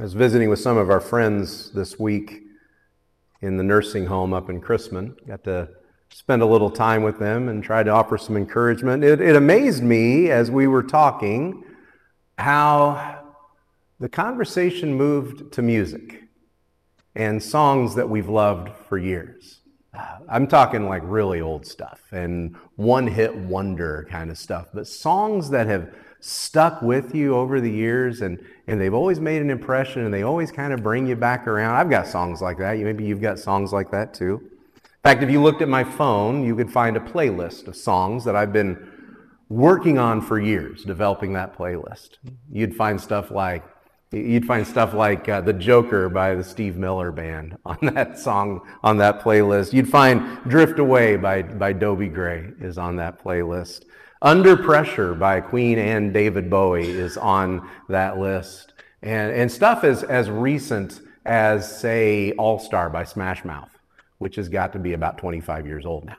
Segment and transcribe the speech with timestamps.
[0.00, 2.42] I was visiting with some of our friends this week
[3.40, 5.16] in the nursing home up in Chrisman.
[5.26, 5.70] Got to
[6.10, 9.02] spend a little time with them and try to offer some encouragement.
[9.02, 11.64] It, it amazed me as we were talking
[12.38, 13.24] how
[13.98, 16.28] the conversation moved to music
[17.16, 19.62] and songs that we've loved for years.
[19.92, 24.86] Uh, I'm talking like really old stuff and one hit wonder kind of stuff, but
[24.86, 29.50] songs that have stuck with you over the years and, and they've always made an
[29.50, 31.76] impression and they always kind of bring you back around.
[31.76, 32.78] I've got songs like that.
[32.78, 34.40] Maybe you've got songs like that too.
[34.74, 38.24] In fact, if you looked at my phone, you could find a playlist of songs
[38.24, 38.90] that I've been
[39.48, 42.18] working on for years, developing that playlist.
[42.50, 43.64] You'd find stuff like
[44.10, 48.66] You'd find stuff like uh, The Joker by the Steve Miller Band on that song,
[48.82, 49.74] on that playlist.
[49.74, 53.84] You'd find Drift Away by, by Dobie Gray is on that playlist.
[54.20, 58.72] Under Pressure by Queen and David Bowie is on that list.
[59.02, 63.70] And, and stuff as, as recent as, say, All Star by Smash Mouth,
[64.18, 66.16] which has got to be about 25 years old now.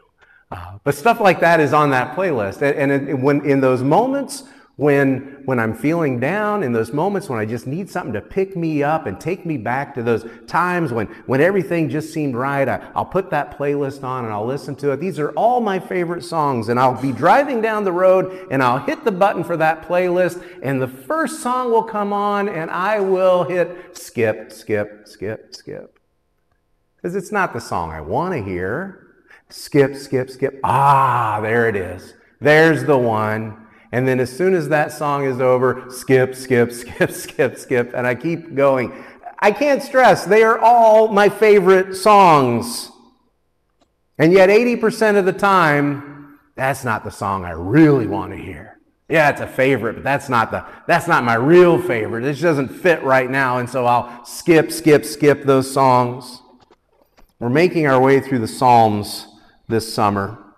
[0.51, 2.61] Uh, but stuff like that is on that playlist.
[2.61, 4.43] And, and it, when, in those moments
[4.79, 8.55] when, when I'm feeling down, in those moments when I just need something to pick
[8.55, 12.65] me up and take me back to those times when, when everything just seemed right,
[12.65, 15.01] I, I'll put that playlist on and I'll listen to it.
[15.01, 18.79] These are all my favorite songs, and I'll be driving down the road and I'll
[18.79, 23.01] hit the button for that playlist, and the first song will come on, and I
[23.01, 25.99] will hit skip, skip, skip, skip.
[26.95, 29.07] Because it's not the song I want to hear.
[29.49, 30.57] Skip, skip, skip.
[30.63, 32.13] Ah, there it is.
[32.39, 33.65] There's the one.
[33.91, 38.05] And then as soon as that song is over, skip, skip, skip, skip, skip, and
[38.05, 39.03] I keep going.
[39.39, 42.91] I can't stress, they are all my favorite songs.
[44.17, 48.79] And yet 80% of the time, that's not the song I really want to hear.
[49.07, 52.21] Yeah, it's a favorite, but that's not the that's not my real favorite.
[52.21, 56.43] This doesn't fit right now, and so I'll skip, skip, skip those songs.
[57.39, 59.25] We're making our way through the Psalms
[59.67, 60.48] this summer.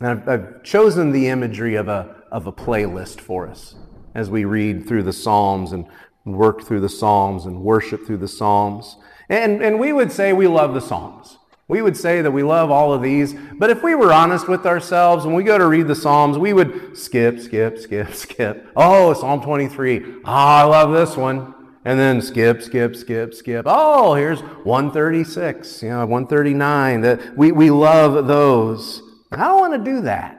[0.00, 3.76] And I've, I've chosen the imagery of a, of a playlist for us
[4.14, 5.86] as we read through the Psalms and
[6.24, 8.96] work through the Psalms and worship through the Psalms.
[9.28, 11.38] And, and we would say we love the Psalms.
[11.66, 14.66] We would say that we love all of these, but if we were honest with
[14.66, 18.70] ourselves, when we go to read the Psalms, we would skip, skip, skip, skip.
[18.76, 20.04] Oh, Psalm 23.
[20.04, 21.54] Oh, I love this one.
[21.86, 23.64] And then skip, skip, skip, skip.
[23.68, 27.00] Oh, here's 136, you know, 139.
[27.02, 29.02] That we, we love those.
[29.34, 30.38] I don't want to do that.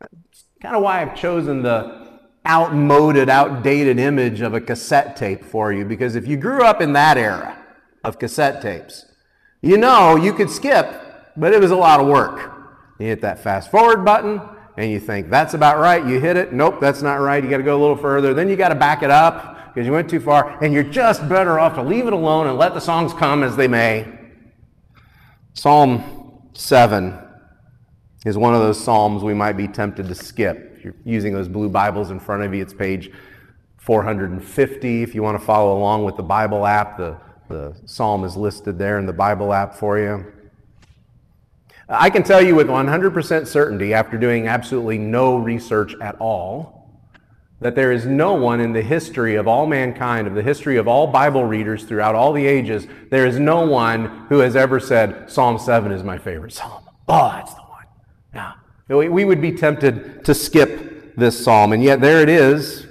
[0.00, 5.72] That's kind of why I've chosen the outmoded, outdated image of a cassette tape for
[5.72, 7.56] you, because if you grew up in that era
[8.02, 9.04] of cassette tapes,
[9.60, 12.52] you know you could skip, but it was a lot of work.
[12.98, 14.40] You hit that fast forward button,
[14.76, 16.06] and you think that's about right.
[16.06, 16.52] You hit it.
[16.52, 17.42] Nope, that's not right.
[17.42, 18.34] You got to go a little further.
[18.34, 21.28] Then you got to back it up because you went too far, and you're just
[21.28, 24.06] better off to leave it alone and let the songs come as they may.
[25.52, 27.18] Psalm 7
[28.24, 30.74] is one of those Psalms we might be tempted to skip.
[30.76, 33.10] If you're using those blue Bibles in front of you, it's page
[33.78, 35.02] 450.
[35.02, 37.16] If you want to follow along with the Bible app, the,
[37.48, 40.32] the Psalm is listed there in the Bible app for you.
[41.88, 46.80] I can tell you with 100% certainty, after doing absolutely no research at all,
[47.60, 50.86] that there is no one in the history of all mankind, of the history of
[50.86, 55.30] all Bible readers throughout all the ages, there is no one who has ever said,
[55.30, 56.84] Psalm 7 is my favorite psalm.
[57.08, 57.59] Oh.
[58.90, 62.86] We would be tempted to skip this psalm, and yet there it is.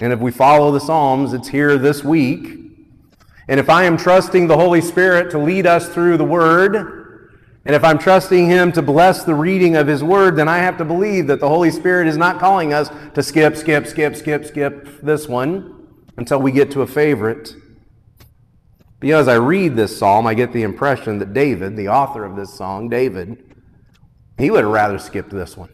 [0.00, 2.58] And if we follow the Psalms, it's here this week.
[3.46, 7.30] And if I am trusting the Holy Spirit to lead us through the Word,
[7.64, 10.78] and if I'm trusting Him to bless the reading of His Word, then I have
[10.78, 14.46] to believe that the Holy Spirit is not calling us to skip, skip, skip, skip,
[14.46, 15.86] skip this one
[16.16, 17.54] until we get to a favorite.
[18.98, 22.36] Because as I read this psalm, I get the impression that David, the author of
[22.36, 23.49] this song, David,
[24.40, 25.70] he would have rather skipped this one.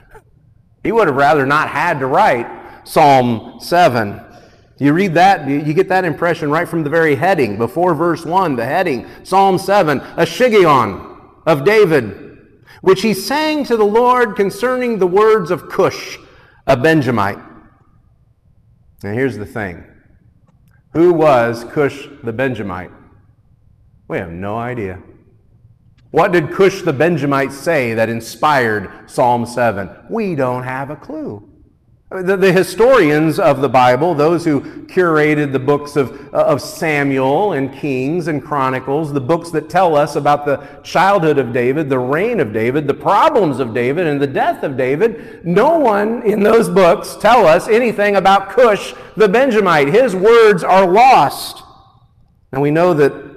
[0.82, 2.46] He would have rather not had to write
[2.86, 4.20] Psalm 7.
[4.78, 8.56] You read that, you get that impression right from the very heading, before verse 1,
[8.56, 12.38] the heading, Psalm 7, a Shiggaion of David,
[12.82, 16.18] which he sang to the Lord concerning the words of Cush,
[16.66, 17.38] a Benjamite.
[19.02, 19.84] Now here's the thing.
[20.92, 22.90] Who was Cush the Benjamite?
[24.08, 25.02] We have no idea.
[26.10, 29.90] What did Cush the Benjamite say that inspired Psalm 7?
[30.08, 31.48] We don't have a clue.
[32.08, 37.74] The, the, historians of the Bible, those who curated the books of, of Samuel and
[37.74, 42.38] Kings and Chronicles, the books that tell us about the childhood of David, the reign
[42.38, 46.68] of David, the problems of David, and the death of David, no one in those
[46.68, 49.88] books tell us anything about Cush the Benjamite.
[49.88, 51.64] His words are lost.
[52.52, 53.35] And we know that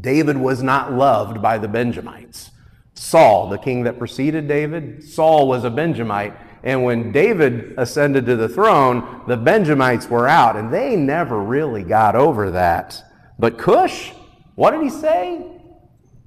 [0.00, 2.50] David was not loved by the Benjamites.
[2.94, 8.36] Saul, the king that preceded David, Saul was a Benjamite and when David ascended to
[8.36, 13.02] the throne, the Benjamites were out, and they never really got over that.
[13.38, 14.12] But Cush,
[14.56, 15.46] what did he say?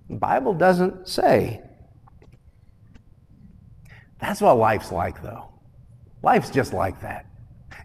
[0.10, 1.62] The Bible doesn't say.
[4.20, 5.50] That's what life's like, though.
[6.24, 7.25] Life's just like that.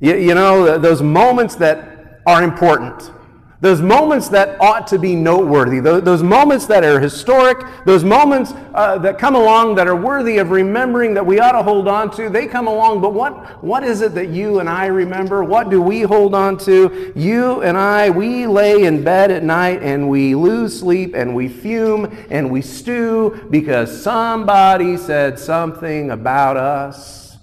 [0.01, 3.11] You, you know, those moments that are important
[3.61, 8.99] those moments that ought to be noteworthy, those, moments that are historic, those moments uh,
[8.99, 12.29] that come along that are worthy of remembering that we ought to hold on to,
[12.29, 13.01] they come along.
[13.01, 15.43] But what, what is it that you and I remember?
[15.43, 17.13] What do we hold on to?
[17.17, 21.49] You and I, we lay in bed at night and we lose sleep and we
[21.49, 27.37] fume and we stew because somebody said something about us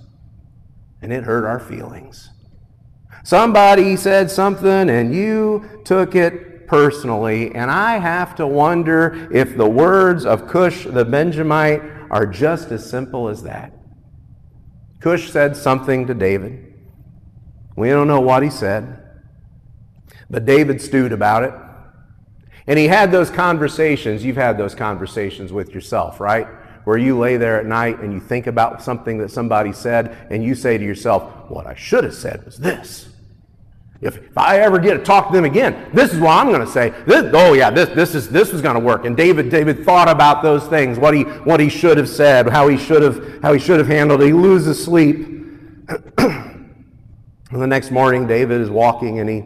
[1.02, 2.30] and it hurt our feelings.
[3.26, 9.68] Somebody said something and you took it personally, and I have to wonder if the
[9.68, 11.82] words of Cush the Benjamite
[12.12, 13.74] are just as simple as that.
[15.00, 16.72] Cush said something to David.
[17.76, 19.04] We don't know what he said,
[20.30, 21.54] but David stewed about it.
[22.68, 24.24] And he had those conversations.
[24.24, 26.46] You've had those conversations with yourself, right?
[26.84, 30.44] Where you lay there at night and you think about something that somebody said, and
[30.44, 33.15] you say to yourself, What I should have said was this.
[34.02, 36.62] If, if I ever get to talk to them again, this is what I'm going
[36.62, 36.90] to say.
[37.08, 39.06] This, oh yeah, this, this is this is going to work.
[39.06, 42.68] And David David thought about those things, what he what he should have said, how
[42.68, 44.28] he should have how he should have handled it.
[44.28, 45.18] He loses sleep.
[46.18, 46.72] and
[47.52, 49.44] the next morning, David is walking and he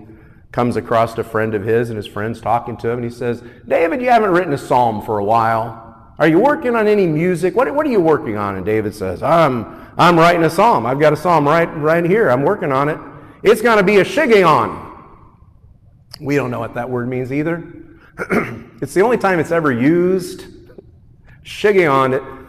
[0.51, 3.43] comes across a friend of his, and his friend's talking to him, and he says,
[3.67, 5.85] "David, you haven't written a psalm for a while.
[6.17, 7.55] Are you working on any music?
[7.55, 10.87] What, what are you working on?" And David says, "I'm I'm writing a psalm.
[10.87, 12.29] I've got a psalm right right here.
[12.29, 12.99] I'm working on it."
[13.41, 14.87] It's going to be a shiggaion.
[16.19, 17.63] We don't know what that word means either.
[18.81, 20.45] it's the only time it's ever used.
[21.45, 22.39] Shiggaion, it,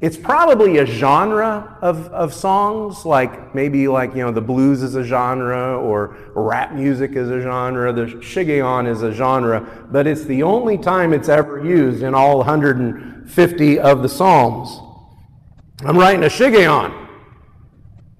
[0.00, 4.94] it's probably a genre of, of songs, like maybe like, you know, the blues is
[4.94, 7.92] a genre or rap music is a genre.
[7.92, 12.38] The shiggaion is a genre, but it's the only time it's ever used in all
[12.38, 14.78] 150 of the Psalms.
[15.80, 17.03] I'm writing a shiggaion.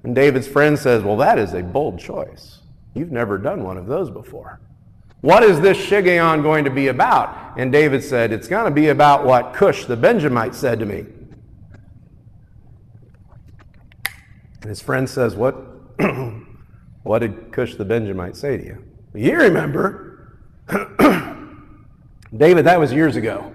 [0.04, 2.60] And David's friend says, Well, that is a bold choice.
[2.94, 4.60] You've never done one of those before.
[5.22, 7.58] What is this Shiggaion going to be about?
[7.58, 11.06] And David said, It's going to be about what Cush the Benjamite said to me.
[14.60, 15.56] And his friend says, What,
[17.02, 18.84] what did Cush the Benjamite say to you?
[19.14, 20.38] You remember.
[22.36, 23.54] David, that was years ago.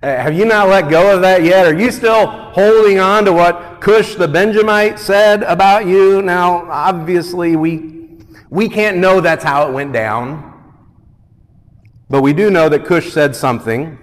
[0.00, 1.66] Uh, have you not let go of that yet?
[1.66, 6.22] Are you still holding on to what Cush the Benjamite said about you?
[6.22, 8.16] Now, obviously, we,
[8.48, 10.44] we can't know that's how it went down.
[12.08, 13.98] But we do know that Cush said something.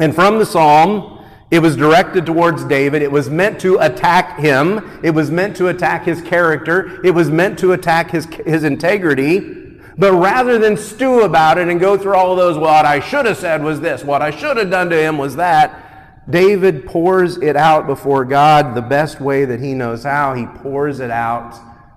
[0.00, 3.02] And from the psalm, it was directed towards David.
[3.02, 5.00] It was meant to attack him.
[5.04, 7.04] It was meant to attack his character.
[7.04, 9.63] It was meant to attack his, his integrity.
[9.96, 13.36] But rather than stew about it and go through all those, what I should have
[13.36, 15.80] said was this, what I should have done to him was that,
[16.28, 20.34] David pours it out before God the best way that he knows how.
[20.34, 21.54] He pours it out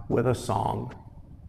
[0.10, 0.94] with a song,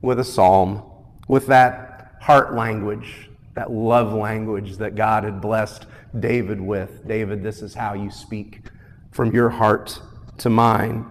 [0.01, 0.83] with a psalm,
[1.27, 5.87] with that heart language, that love language that God had blessed
[6.19, 7.07] David with.
[7.07, 8.63] David, this is how you speak
[9.11, 10.01] from your heart
[10.39, 11.07] to mine.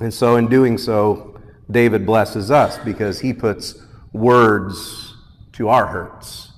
[0.00, 1.38] And so, in doing so,
[1.70, 3.74] David blesses us because he puts
[4.12, 5.14] words
[5.52, 6.52] to our hurts.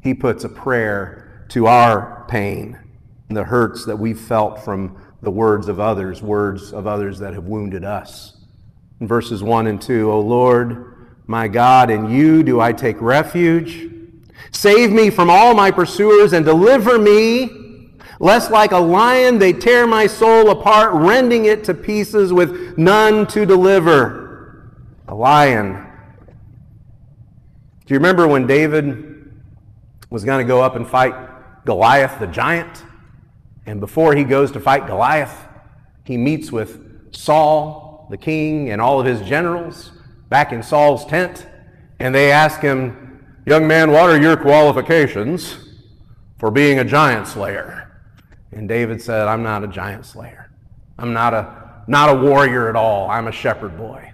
[0.00, 2.78] He puts a prayer to our pain,
[3.28, 7.44] the hurts that we've felt from the words of others, words of others that have
[7.44, 8.36] wounded us.
[9.00, 13.90] In verses 1 and 2, O Lord, my God, in you do I take refuge.
[14.50, 19.86] Save me from all my pursuers and deliver me, lest like a lion they tear
[19.86, 24.72] my soul apart, rending it to pieces with none to deliver.
[25.08, 25.91] A lion
[27.92, 29.32] you remember when David
[30.10, 31.14] was going to go up and fight
[31.64, 32.84] Goliath the giant?
[33.66, 35.46] And before he goes to fight Goliath,
[36.04, 39.92] he meets with Saul, the king, and all of his generals
[40.28, 41.46] back in Saul's tent.
[41.98, 45.56] And they ask him, Young man, what are your qualifications
[46.38, 48.00] for being a giant slayer?
[48.52, 50.50] And David said, I'm not a giant slayer.
[50.98, 53.10] I'm not a not a warrior at all.
[53.10, 54.11] I'm a shepherd boy.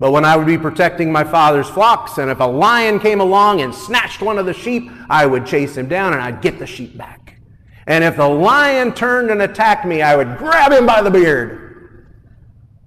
[0.00, 3.60] But when I would be protecting my father's flocks, and if a lion came along
[3.60, 6.66] and snatched one of the sheep, I would chase him down and I'd get the
[6.66, 7.38] sheep back.
[7.86, 11.60] And if the lion turned and attacked me, I would grab him by the beard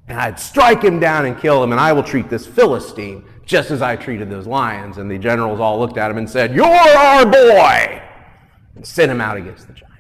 [0.08, 1.72] and I'd strike him down and kill him.
[1.72, 4.98] And I will treat this Philistine just as I treated those lions.
[4.98, 8.02] And the generals all looked at him and said, You're our boy!
[8.76, 9.94] And sent him out against the giant.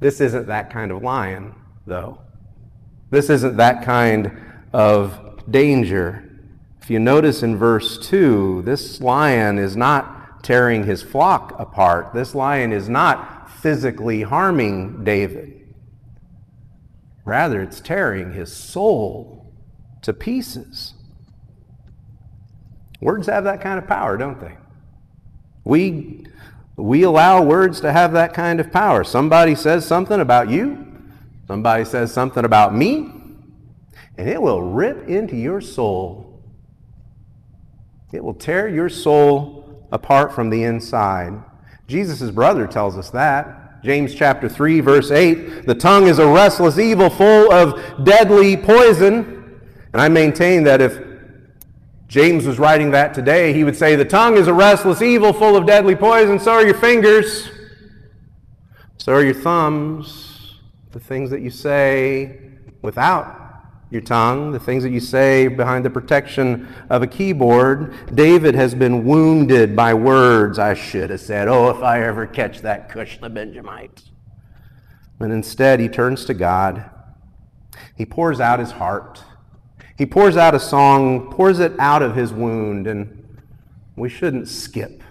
[0.00, 1.54] This isn't that kind of lion,
[1.86, 2.20] though.
[3.10, 4.40] This isn't that kind
[4.72, 6.30] of danger.
[6.82, 12.12] If you notice in verse 2, this lion is not tearing his flock apart.
[12.12, 15.74] This lion is not physically harming David.
[17.24, 19.52] Rather, it's tearing his soul
[20.02, 20.92] to pieces.
[23.00, 24.56] Words have that kind of power, don't they?
[25.64, 26.26] We,
[26.76, 29.04] we allow words to have that kind of power.
[29.04, 30.86] Somebody says something about you,
[31.46, 33.10] somebody says something about me,
[34.16, 36.42] and it will rip into your soul.
[38.12, 41.42] It will tear your soul apart from the inside.
[41.88, 43.82] Jesus' brother tells us that.
[43.82, 49.60] James chapter 3, verse 8 The tongue is a restless evil full of deadly poison.
[49.92, 50.98] And I maintain that if
[52.06, 55.56] James was writing that today, he would say, The tongue is a restless evil full
[55.56, 57.50] of deadly poison, so are your fingers,
[58.96, 60.60] so are your thumbs,
[60.92, 62.40] the things that you say
[62.80, 63.43] without
[63.94, 68.14] your tongue, the things that you say behind the protection of a keyboard.
[68.14, 72.60] David has been wounded by words I should have said, Oh, if I ever catch
[72.62, 74.02] that Cush the Benjamite.
[75.18, 76.90] But instead, he turns to God.
[77.96, 79.22] He pours out his heart.
[79.96, 83.38] He pours out a song, pours it out of his wound, and
[83.96, 85.04] we shouldn't skip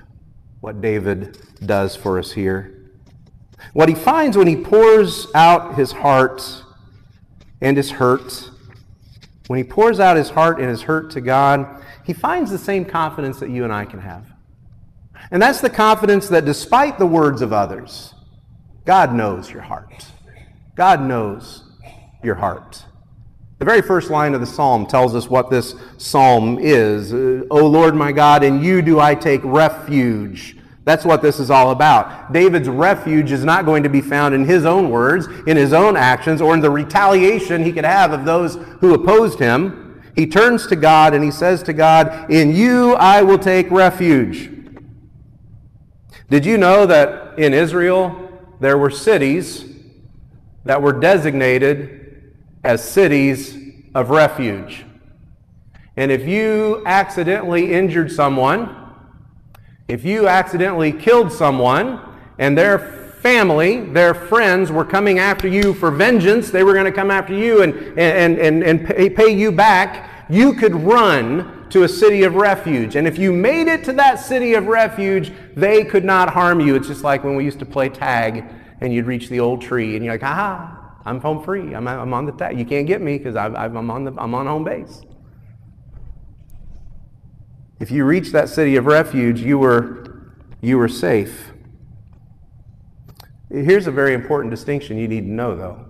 [0.59, 2.91] what David does for us here.
[3.71, 6.63] What he finds when he pours out his heart
[7.61, 8.49] and his hurt
[9.47, 12.85] when he pours out his heart and his hurt to God, he finds the same
[12.85, 14.25] confidence that you and I can have.
[15.31, 18.13] And that's the confidence that despite the words of others,
[18.85, 20.07] God knows your heart.
[20.75, 21.63] God knows
[22.23, 22.83] your heart.
[23.59, 27.13] The very first line of the psalm tells us what this psalm is.
[27.13, 30.57] O Lord my God, in you do I take refuge.
[30.85, 32.33] That's what this is all about.
[32.33, 35.95] David's refuge is not going to be found in his own words, in his own
[35.95, 40.01] actions, or in the retaliation he could have of those who opposed him.
[40.15, 44.49] He turns to God and he says to God, In you I will take refuge.
[46.29, 49.65] Did you know that in Israel there were cities
[50.65, 53.57] that were designated as cities
[53.95, 54.85] of refuge?
[55.95, 58.82] And if you accidentally injured someone,
[59.87, 61.99] if you accidentally killed someone
[62.37, 62.79] and their
[63.21, 67.33] family, their friends were coming after you for vengeance, they were going to come after
[67.33, 72.35] you and, and, and, and pay, you back, you could run to a city of
[72.35, 72.95] refuge.
[72.95, 76.75] And if you made it to that city of refuge, they could not harm you.
[76.75, 78.45] It's just like when we used to play tag
[78.81, 81.73] and you'd reach the old tree and you're like, aha, I'm home free.
[81.73, 82.59] I'm, I'm on the tag.
[82.59, 85.01] You can't get me because I'm, on the, I'm on home base.
[87.83, 91.51] If you reached that city of refuge, you were, you were safe.
[93.49, 95.87] Here's a very important distinction you need to know, though.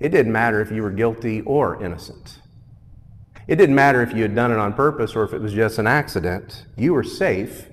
[0.00, 2.38] It didn't matter if you were guilty or innocent.
[3.46, 5.78] It didn't matter if you had done it on purpose or if it was just
[5.78, 6.64] an accident.
[6.74, 7.68] You were safe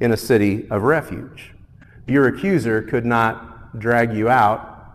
[0.00, 1.52] in a city of refuge.
[2.06, 4.94] Your accuser could not drag you out.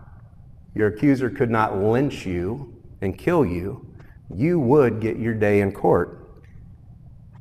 [0.74, 3.86] Your accuser could not lynch you and kill you.
[4.34, 6.25] You would get your day in court.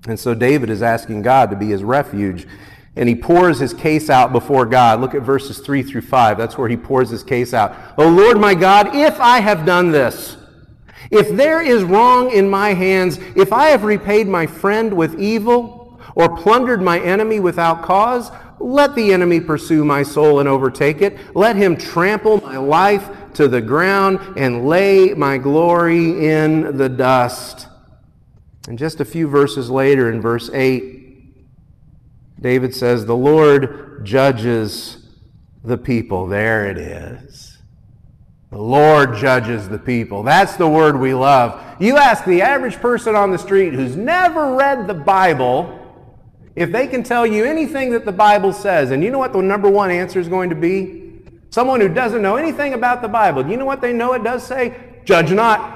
[0.07, 2.47] And so David is asking God to be his refuge.
[2.95, 5.01] And he pours his case out before God.
[5.01, 6.37] Look at verses 3 through 5.
[6.37, 7.75] That's where he pours his case out.
[7.97, 10.37] Oh Lord my God, if I have done this,
[11.11, 15.85] if there is wrong in my hands, if I have repaid my friend with evil,
[16.15, 21.17] or plundered my enemy without cause, let the enemy pursue my soul and overtake it.
[21.35, 27.67] Let him trample my life to the ground and lay my glory in the dust.
[28.67, 31.05] And just a few verses later, in verse 8,
[32.39, 35.05] David says, The Lord judges
[35.63, 36.27] the people.
[36.27, 37.57] There it is.
[38.51, 40.23] The Lord judges the people.
[40.23, 41.61] That's the word we love.
[41.79, 45.81] You ask the average person on the street who's never read the Bible
[46.55, 49.41] if they can tell you anything that the Bible says, and you know what the
[49.41, 51.21] number one answer is going to be?
[51.49, 53.45] Someone who doesn't know anything about the Bible.
[53.45, 54.73] You know what they know it does say?
[55.03, 55.74] Judge not.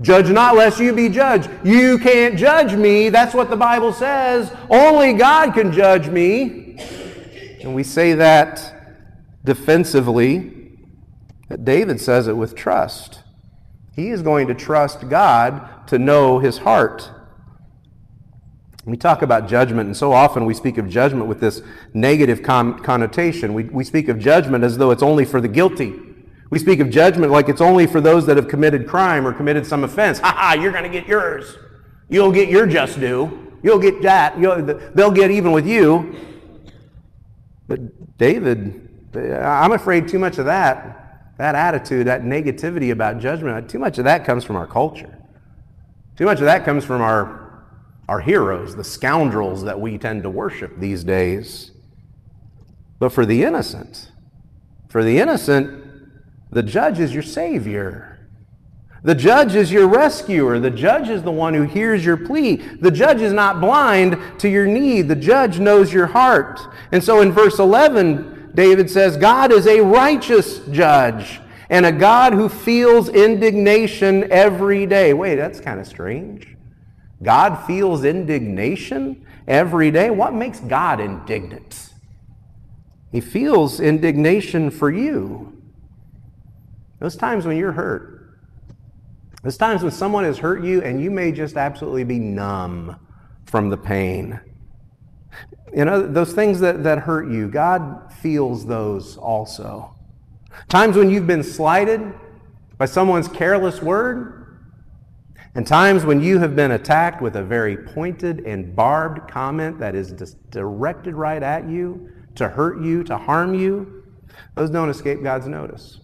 [0.00, 1.48] Judge not lest you be judged.
[1.64, 3.08] You can't judge me.
[3.10, 4.52] That's what the Bible says.
[4.68, 6.76] Only God can judge me.
[7.62, 8.74] And we say that
[9.44, 10.50] defensively.
[11.48, 13.20] But David says it with trust.
[13.94, 17.10] He is going to trust God to know his heart.
[18.84, 21.62] We talk about judgment, and so often we speak of judgment with this
[21.94, 23.54] negative con- connotation.
[23.54, 25.94] We, we speak of judgment as though it's only for the guilty.
[26.50, 29.66] We speak of judgment like it's only for those that have committed crime or committed
[29.66, 30.18] some offense.
[30.20, 31.56] Ha ha, you're going to get yours.
[32.08, 33.52] You'll get your just due.
[33.62, 34.38] You'll get that.
[34.38, 34.62] You'll,
[34.94, 36.14] they'll get even with you.
[37.66, 43.78] But David, I'm afraid too much of that, that attitude, that negativity about judgment, too
[43.78, 45.18] much of that comes from our culture.
[46.16, 47.44] Too much of that comes from our
[48.08, 51.70] our heroes, the scoundrels that we tend to worship these days.
[52.98, 54.10] But for the innocent,
[54.88, 55.83] for the innocent,
[56.54, 58.14] the judge is your savior.
[59.02, 60.58] The judge is your rescuer.
[60.58, 62.56] The judge is the one who hears your plea.
[62.56, 65.08] The judge is not blind to your need.
[65.08, 66.60] The judge knows your heart.
[66.90, 72.32] And so in verse 11, David says, God is a righteous judge and a God
[72.32, 75.12] who feels indignation every day.
[75.12, 76.56] Wait, that's kind of strange.
[77.22, 80.08] God feels indignation every day.
[80.08, 81.90] What makes God indignant?
[83.12, 85.53] He feels indignation for you.
[87.04, 88.38] Those times when you're hurt,
[89.42, 92.98] those times when someone has hurt you and you may just absolutely be numb
[93.44, 94.40] from the pain.
[95.76, 99.94] You know, those things that, that hurt you, God feels those also.
[100.70, 102.00] Times when you've been slighted
[102.78, 104.64] by someone's careless word,
[105.54, 109.94] and times when you have been attacked with a very pointed and barbed comment that
[109.94, 110.12] is
[110.48, 114.04] directed right at you, to hurt you, to harm you,
[114.54, 116.00] those don't escape God's notice.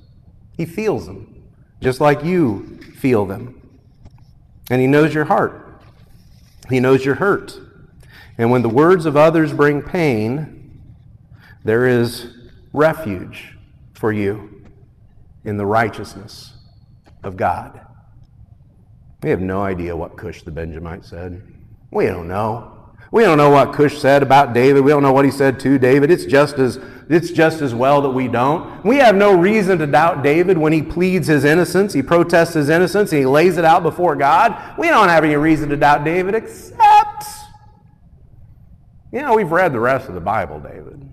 [0.60, 1.42] He feels them,
[1.80, 3.66] just like you feel them.
[4.68, 5.82] And He knows your heart,
[6.68, 7.58] He knows your hurt.
[8.36, 10.82] And when the words of others bring pain,
[11.64, 12.36] there is
[12.74, 13.56] refuge
[13.94, 14.66] for you
[15.46, 16.52] in the righteousness
[17.22, 17.80] of God.
[19.22, 21.40] We have no idea what Cush the Benjamite said.
[21.90, 22.79] We don't know.
[23.12, 24.84] We don't know what Cush said about David.
[24.84, 26.10] We don't know what he said to David.
[26.10, 28.84] It's just as it's just as well that we don't.
[28.84, 32.68] We have no reason to doubt David when he pleads his innocence, he protests his
[32.68, 34.78] innocence, and he lays it out before God.
[34.78, 37.24] We don't have any reason to doubt David except
[39.12, 41.08] you know, we've read the rest of the Bible, David.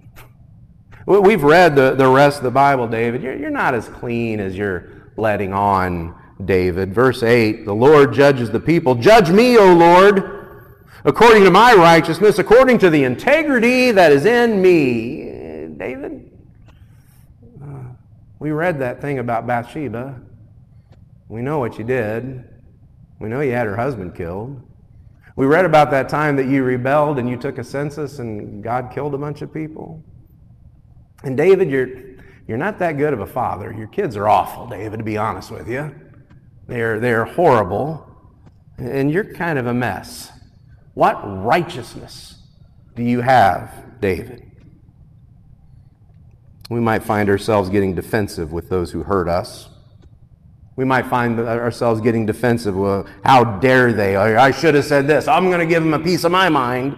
[1.08, 3.24] We've read the, the rest of the Bible, David.
[3.24, 6.93] You're, you're not as clean as you're letting on David.
[6.93, 8.93] Verse 8 The Lord judges the people.
[8.93, 10.37] Judge me, O Lord,
[11.05, 15.75] according to my righteousness, according to the integrity that is in me.
[15.77, 16.31] David,
[17.63, 17.91] uh,
[18.39, 20.19] we read that thing about Bathsheba.
[21.29, 22.43] We know what you did.
[23.19, 24.62] We know you had her husband killed.
[25.36, 28.89] We read about that time that you rebelled and you took a census and God
[28.91, 30.03] killed a bunch of people.
[31.23, 31.89] And David, you're,
[32.47, 33.71] you're not that good of a father.
[33.71, 35.93] Your kids are awful, David, to be honest with you.
[36.67, 38.03] They're, they're horrible,
[38.77, 40.31] and you're kind of a mess.
[40.97, 42.39] What righteousness
[42.95, 44.49] do you have, David?
[46.71, 49.69] We might find ourselves getting defensive with those who hurt us.
[50.75, 52.75] We might find ourselves getting defensive.
[52.75, 54.15] Well, how dare they?
[54.15, 55.27] I should have said this.
[55.27, 56.97] I'm going to give them a piece of my mind.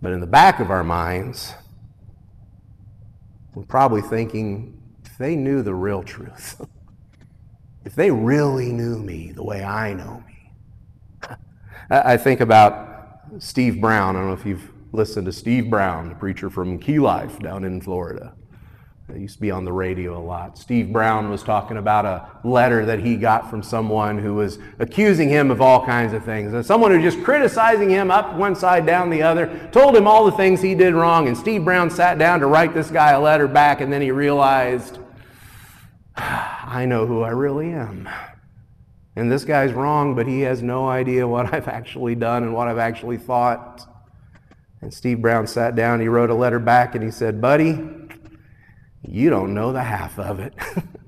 [0.00, 1.52] But in the back of our minds,
[3.54, 6.58] we're probably thinking, if they knew the real truth,
[7.84, 10.31] if they really knew me the way I know me.
[11.90, 14.16] I think about Steve Brown.
[14.16, 17.64] I don't know if you've listened to Steve Brown, the preacher from Key Life down
[17.64, 18.34] in Florida.
[19.12, 20.56] He used to be on the radio a lot.
[20.56, 25.28] Steve Brown was talking about a letter that he got from someone who was accusing
[25.28, 26.52] him of all kinds of things.
[26.54, 30.06] And someone who was just criticizing him up one side, down the other, told him
[30.06, 31.28] all the things he did wrong.
[31.28, 34.10] And Steve Brown sat down to write this guy a letter back, and then he
[34.10, 34.98] realized
[36.16, 38.08] I know who I really am.
[39.14, 42.68] And this guy's wrong, but he has no idea what I've actually done and what
[42.68, 43.86] I've actually thought.
[44.80, 47.78] And Steve Brown sat down, he wrote a letter back, and he said, Buddy,
[49.02, 50.54] you don't know the half of it.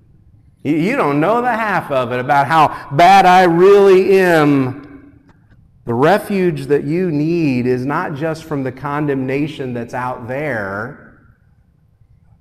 [0.62, 5.20] you don't know the half of it about how bad I really am.
[5.86, 11.04] The refuge that you need is not just from the condemnation that's out there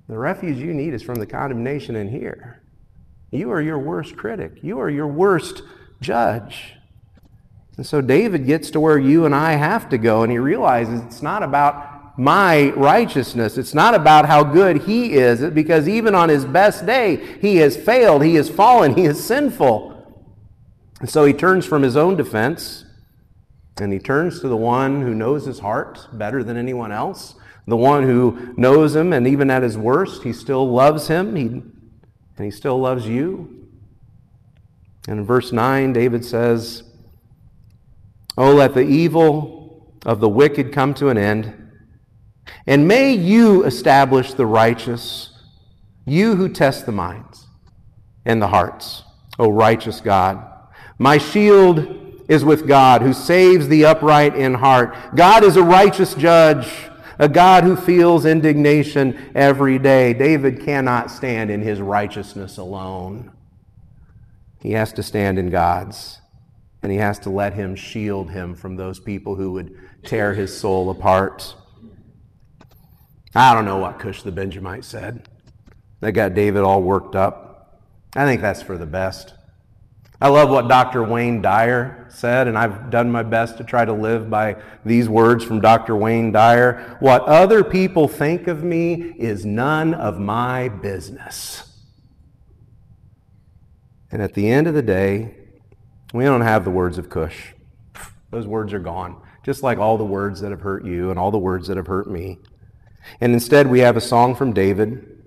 [0.08, 2.53] the refuge you need is from the condemnation in here.
[3.34, 4.60] You are your worst critic.
[4.62, 5.62] You are your worst
[6.00, 6.74] judge.
[7.76, 11.00] And so David gets to where you and I have to go, and he realizes
[11.00, 13.58] it's not about my righteousness.
[13.58, 17.76] It's not about how good he is, because even on his best day, he has
[17.76, 19.90] failed, he has fallen, he is sinful.
[21.00, 22.84] And so he turns from his own defense,
[23.78, 27.34] and he turns to the one who knows his heart better than anyone else,
[27.66, 31.34] the one who knows him, and even at his worst, he still loves him.
[31.34, 31.62] He,
[32.36, 33.68] And he still loves you.
[35.08, 36.82] And in verse 9, David says,
[38.36, 41.54] Oh, let the evil of the wicked come to an end,
[42.66, 45.30] and may you establish the righteous,
[46.04, 47.46] you who test the minds
[48.24, 49.02] and the hearts,
[49.38, 50.44] O righteous God.
[50.98, 54.94] My shield is with God, who saves the upright in heart.
[55.14, 56.66] God is a righteous judge
[57.18, 60.12] a God who feels indignation every day.
[60.12, 63.30] David cannot stand in his righteousness alone.
[64.60, 66.20] He has to stand in God's,
[66.82, 70.56] and he has to let him shield him from those people who would tear his
[70.56, 71.54] soul apart.
[73.34, 75.28] I don't know what Cush the Benjamite said.
[76.00, 77.80] That got David all worked up.
[78.14, 79.34] I think that's for the best.
[80.20, 81.02] I love what Dr.
[81.02, 85.44] Wayne Dyer said, and I've done my best to try to live by these words
[85.44, 85.96] from Dr.
[85.96, 86.96] Wayne Dyer.
[87.00, 91.70] What other people think of me is none of my business.
[94.10, 95.34] And at the end of the day,
[96.12, 97.52] we don't have the words of Cush.
[98.30, 101.30] Those words are gone, just like all the words that have hurt you and all
[101.30, 102.38] the words that have hurt me.
[103.20, 105.22] And instead, we have a song from David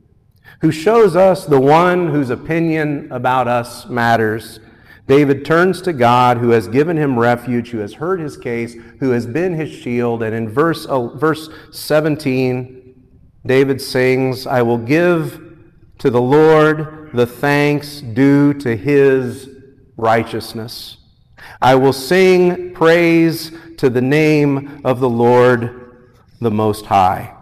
[0.61, 4.59] who shows us the one whose opinion about us matters
[5.07, 9.11] David turns to God who has given him refuge, who has heard his case, who
[9.11, 10.21] has been his shield.
[10.21, 12.93] And in verse, uh, verse 17,
[13.45, 15.41] David sings, I will give
[15.99, 19.49] to the Lord the thanks due to his
[19.95, 20.97] righteousness.
[21.61, 26.09] I will sing praise to the name of the Lord
[26.41, 27.33] the Most High.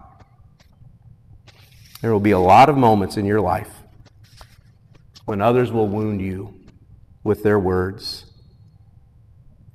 [2.02, 3.72] There will be a lot of moments in your life
[5.26, 6.54] when others will wound you
[7.26, 8.28] with their words.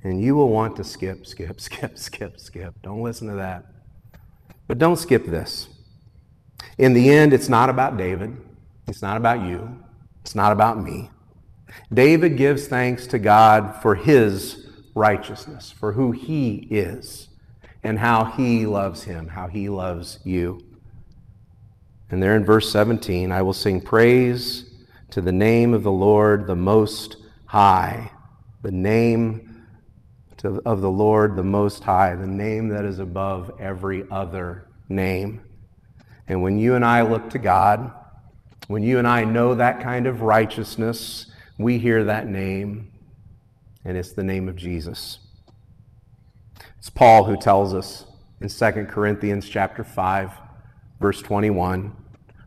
[0.03, 2.73] And you will want to skip, skip, skip, skip, skip.
[2.81, 3.65] Don't listen to that.
[4.67, 5.67] But don't skip this.
[6.79, 8.35] In the end, it's not about David.
[8.87, 9.77] It's not about you.
[10.21, 11.11] It's not about me.
[11.93, 17.27] David gives thanks to God for his righteousness, for who he is,
[17.83, 20.61] and how he loves him, how he loves you.
[22.09, 24.69] And there in verse 17, I will sing praise
[25.11, 27.20] to the name of the Lord, the Most
[27.51, 28.09] High,
[28.61, 29.65] the name
[30.37, 35.41] to, of the Lord the Most High, the name that is above every other name.
[36.29, 37.91] And when you and I look to God,
[38.67, 42.89] when you and I know that kind of righteousness, we hear that name,
[43.83, 45.19] and it's the name of Jesus.
[46.79, 48.05] It's Paul who tells us
[48.39, 50.31] in 2 Corinthians chapter 5,
[51.01, 51.97] verse 21,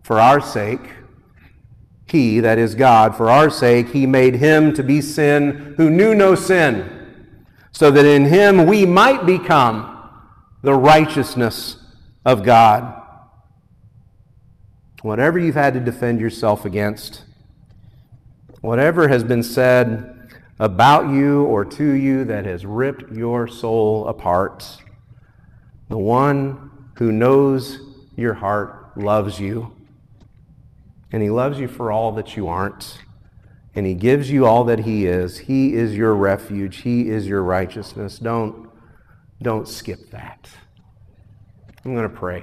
[0.02, 0.80] For our sake,
[2.06, 6.14] he, that is God, for our sake, he made him to be sin who knew
[6.14, 7.34] no sin,
[7.72, 9.90] so that in him we might become
[10.62, 11.76] the righteousness
[12.24, 13.02] of God.
[15.02, 17.24] Whatever you've had to defend yourself against,
[18.60, 24.78] whatever has been said about you or to you that has ripped your soul apart,
[25.88, 27.78] the one who knows
[28.16, 29.74] your heart loves you
[31.14, 32.98] and He loves you for all that you aren't.
[33.76, 35.38] And He gives you all that He is.
[35.38, 36.78] He is your refuge.
[36.78, 38.18] He is your righteousness.
[38.18, 38.68] Don't,
[39.40, 40.50] don't skip that.
[41.84, 42.42] I'm going to pray.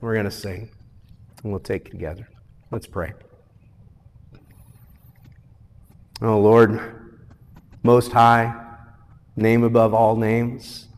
[0.00, 0.72] We're going to sing.
[1.44, 2.28] And we'll take together.
[2.72, 3.12] Let's pray.
[6.20, 7.14] Oh, Lord,
[7.84, 8.52] Most High,
[9.36, 10.88] name above all names,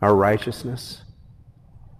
[0.00, 1.02] our righteousness.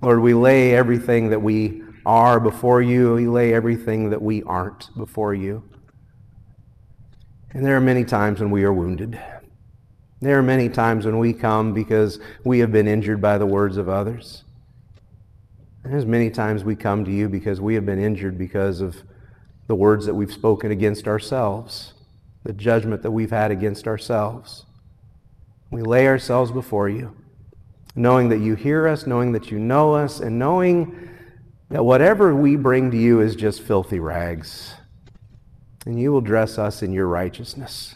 [0.01, 3.13] Lord, we lay everything that we are before you.
[3.13, 5.63] We lay everything that we aren't before you.
[7.51, 9.21] And there are many times when we are wounded.
[10.23, 13.77] There are many times when we come because we have been injured by the words
[13.77, 14.45] of others.
[15.85, 18.97] And there's many times we come to you because we have been injured because of
[19.67, 21.93] the words that we've spoken against ourselves,
[22.43, 24.65] the judgment that we've had against ourselves.
[25.71, 27.15] We lay ourselves before you,
[27.95, 31.18] knowing that you hear us, knowing that you know us, and knowing
[31.71, 34.75] that whatever we bring to you is just filthy rags.
[35.87, 37.95] And you will dress us in your righteousness.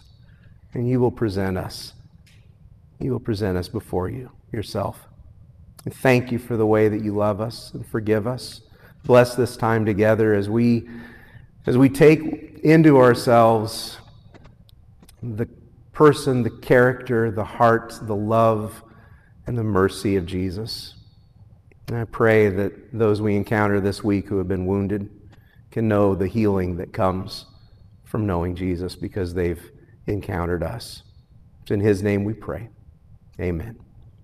[0.74, 1.94] And you will present us.
[2.98, 5.08] You will present us before you yourself.
[5.84, 8.62] And thank you for the way that you love us and forgive us.
[9.04, 10.88] Bless this time together as we
[11.66, 13.98] as we take into ourselves
[15.22, 15.48] the
[15.92, 18.82] person, the character, the heart, the love,
[19.46, 20.94] and the mercy of Jesus.
[21.88, 25.10] And I pray that those we encounter this week who have been wounded
[25.70, 27.46] can know the healing that comes
[28.04, 29.70] from knowing Jesus because they've
[30.06, 31.02] encountered us.
[31.62, 32.68] It's in His name we pray.
[33.40, 33.78] Amen.